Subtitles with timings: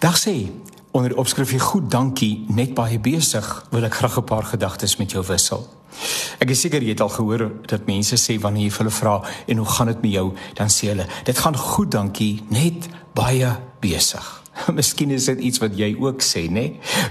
[0.00, 0.48] Dag sê,
[0.96, 5.12] onder die opskrif goed dankie, net baie besig, wil ek graag 'n paar gedagtes met
[5.12, 5.68] jou wissel.
[6.40, 9.56] Ek is seker jy het al gehoor dat mense sê wanneer jy hulle vra en
[9.56, 14.42] hoe gaan dit met jou, dan sê hulle, dit gaan goed dankie, net baie besig.
[14.76, 16.66] Miskien is dit iets wat jy ook sê, nê?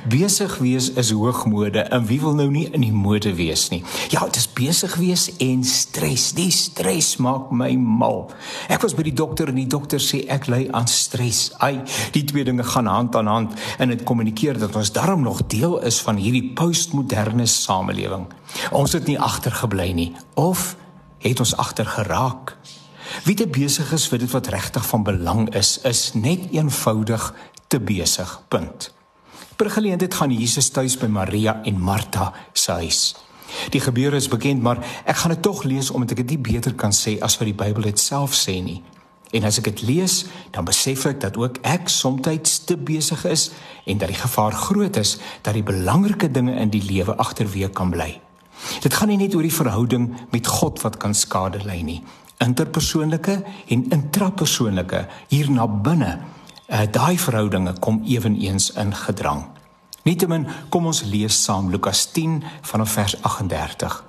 [0.10, 3.82] Besig wees is hoogmode en wie wil nou nie in die mode wees nie?
[4.14, 6.32] Ja, dit is besig wees en stres.
[6.38, 8.28] Die stres maak my mal.
[8.72, 11.50] Ek was by die dokter en die dokter sê ek ly aan stres.
[11.64, 11.80] Ai,
[12.16, 15.80] die twee dinge gaan hand aan hand en dit kommunikeer dat ons darm nog deel
[15.88, 18.28] is van hierdie postmoderne samelewing.
[18.76, 20.76] Ons het nie agtergebly nie of
[21.20, 22.56] het ons agter geraak?
[23.24, 27.34] Wie te besig is vir dit wat regtig van belang is, is net eenvoudig
[27.68, 28.42] te besig.
[28.48, 28.92] Punt.
[29.56, 33.02] Per geleentheid gaan Jesus tuis by Maria en Martha se huis.
[33.74, 36.76] Die gebeure is bekend, maar ek gaan dit tog lees omdat ek dit nie beter
[36.78, 38.80] kan sê as wat die Bybel dit self sê nie.
[39.34, 40.24] En as ek dit lees,
[40.54, 43.50] dan besef ek dat ook ek soms te besig is
[43.86, 47.92] en dat die gevaar groot is dat die belangrike dinge in die lewe agterweë kan
[47.94, 48.16] bly.
[48.82, 52.02] Dit gaan nie net oor die verhouding met God wat kan skade ly nie
[52.40, 56.20] interpersoonlike en intrapersoonlike hier na binne.
[56.70, 59.48] Uh, Daai verhoudinge kom ewenigs in gedrang.
[60.04, 64.04] Nietemin kom ons lees saam Lukas 10 vanaf vers 38.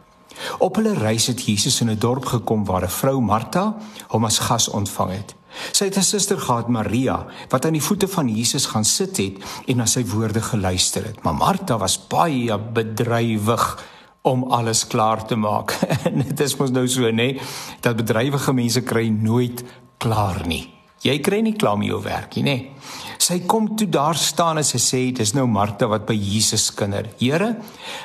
[0.58, 3.76] Op hulle reis het Jesus in 'n dorp gekom waar 'n vrou Martha
[4.08, 5.34] hom as gas ontvang het.
[5.72, 9.36] Sy het 'n suster gehad Maria wat aan die voete van Jesus gaan sit het
[9.66, 11.22] en na sy woorde geluister het.
[11.22, 13.84] Maar Martha was baie bedrywig
[14.22, 15.76] om alles klaar te maak.
[16.08, 17.48] En dit is mos nou so nê nee,
[17.80, 19.64] dat bedrywige mense kry nooit
[20.00, 20.66] klaar nie.
[21.00, 22.56] Jy kry nie klaar met jou werk nie nê.
[22.58, 22.98] Nee.
[23.20, 27.08] Sy kom toe daar staan en sy sê dis nou Martha wat by Jesus kinder.
[27.20, 27.54] Here,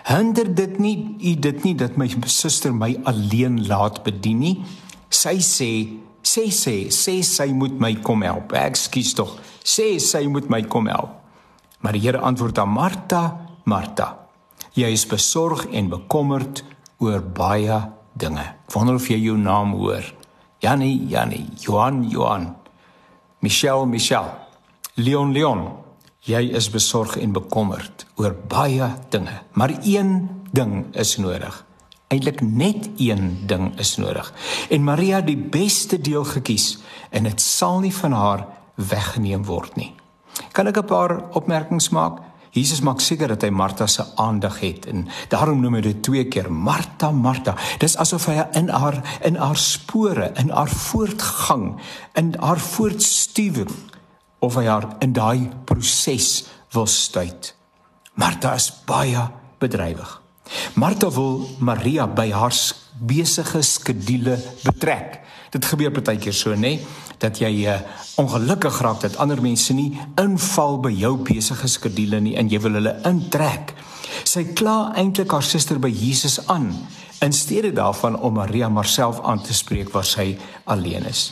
[0.08, 4.56] hinder dit nie u dit nie dat my suster my alleen laat bedien nie.
[5.12, 5.72] Sy sê
[6.26, 8.56] sê sê sê sy moet my kom help.
[8.60, 9.40] Ekskuus tog.
[9.64, 11.16] Sê sy moet my kom help.
[11.84, 13.24] Maar die Here antwoord aan Martha,
[13.70, 14.25] Martha
[14.76, 16.60] Jy is besorg en bekommerd
[17.00, 17.78] oor baie
[18.20, 18.44] dinge.
[18.74, 20.04] Wonder of jy jou naam hoor.
[20.60, 22.50] Janie, Janie, Johan, Johan.
[23.40, 24.34] Michelle, Michelle.
[25.00, 25.64] Leon, Leon.
[26.28, 31.62] Jy is besorg en bekommerd oor baie dinge, maar een ding is nodig.
[32.12, 34.34] Eintlik net een ding is nodig.
[34.68, 36.82] En Maria het die beste deel gekies
[37.16, 39.94] en dit sal nie van haar weggeneem word nie.
[40.52, 42.20] Kan ek 'n paar opmerkings maak?
[42.56, 46.24] Jesus maak seker dat hy Martha se aandag het en daarom noem hy dit twee
[46.32, 47.58] keer Martha Martha.
[47.82, 51.74] Dis asof hy in haar in haar spore, in haar voortgang,
[52.16, 53.74] in haar voortstuwing
[54.40, 57.52] of hy haar in daai proses wil stuit.
[58.16, 59.28] Martha is baie
[59.60, 60.22] bedrywig.
[60.80, 62.56] Martha wil Maria by haar
[63.00, 65.20] besige skedule betrek.
[65.52, 66.78] Dit gebeur baie keer so, nê,
[67.20, 67.80] dat jy uh,
[68.20, 72.80] ongelukkig raak dat ander mense nie inval by jou besige skedule nie en jy wil
[72.80, 73.76] hulle intrek.
[74.28, 76.72] Sy kla eintlik haar suster by Jesus aan
[77.24, 80.34] in steede daarvan om Maria maar self aan te spreek waar sy
[80.68, 81.30] alleen is.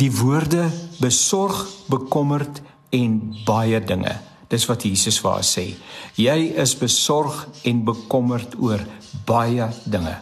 [0.00, 0.68] Die woorde
[1.00, 2.62] besorg, bekommerd
[2.96, 3.18] en
[3.48, 4.16] baie dinge.
[4.50, 5.66] Dis wat Jesus vir haar sê.
[6.20, 8.84] Jy is besorg en bekommerd oor
[9.28, 10.16] baie dinge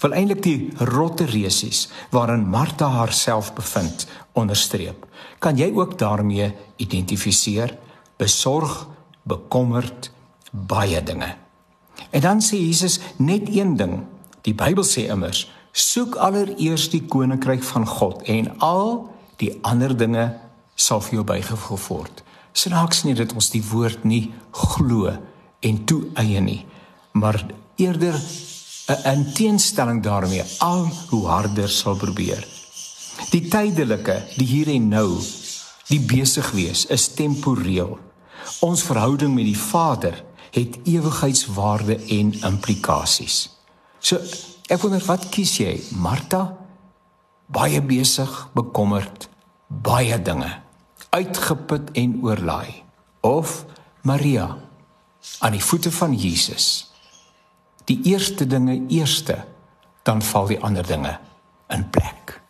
[0.00, 5.06] wil eintlik die rotte resies waarin Martha haarself bevind onderstreep.
[5.38, 7.76] Kan jy ook daarmee identifiseer?
[8.16, 8.86] Besorg,
[9.22, 10.10] bekommerd,
[10.50, 11.34] baie dinge.
[12.10, 14.00] En dan sê Jesus net een ding.
[14.42, 20.34] Die Bybel sê immers: "Soek allereers die koninkryk van God en al die ander dinge
[20.74, 22.22] sal vir jou bygevoeg word."
[22.52, 25.12] Snaaks nie dat ons die woord nie glo
[25.60, 26.66] en toeëien nie,
[27.12, 27.46] maar
[27.76, 28.14] eerder
[28.88, 32.46] 'n teenstelling daarmee al hoe harder sal probeer.
[33.30, 35.20] Die tydelike, die hier en nou,
[35.88, 37.98] die besig wees is temporeel.
[38.60, 43.50] Ons verhouding met die Vader het ewigheidswaarde en implikasies.
[43.98, 44.16] So
[44.68, 45.80] ek wonder wat kies jy?
[45.90, 46.56] Martha
[47.48, 49.28] baie besig, bekommerd,
[49.68, 50.50] baie dinge,
[51.10, 52.82] uitgeput en oorlaai
[53.20, 53.64] of
[54.02, 54.56] Maria
[55.40, 56.87] aan die voete van Jesus
[57.88, 59.44] die eerste dinge eerste,
[60.04, 61.16] dan val die ander dinge
[61.72, 62.40] in plek.